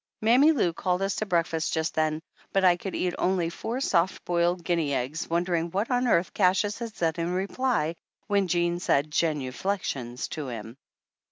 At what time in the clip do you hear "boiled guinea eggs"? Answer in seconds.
4.25-5.29